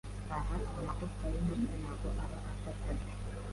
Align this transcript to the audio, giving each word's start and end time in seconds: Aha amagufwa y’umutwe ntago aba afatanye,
Aha 0.35 0.55
amagufwa 0.77 1.25
y’umutwe 1.33 1.75
ntago 1.81 2.09
aba 2.23 2.37
afatanye, 2.53 3.07